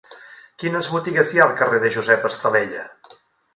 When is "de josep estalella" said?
1.85-2.85